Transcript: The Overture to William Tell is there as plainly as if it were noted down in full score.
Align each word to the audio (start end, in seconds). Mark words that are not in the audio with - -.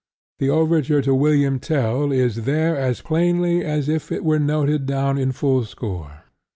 The 0.39 0.49
Overture 0.49 1.03
to 1.03 1.13
William 1.13 1.59
Tell 1.59 2.11
is 2.11 2.45
there 2.45 2.75
as 2.75 3.01
plainly 3.01 3.63
as 3.63 3.87
if 3.87 4.11
it 4.11 4.23
were 4.25 4.39
noted 4.39 4.87
down 4.87 5.19
in 5.19 5.31
full 5.31 5.63
score. 5.63 6.23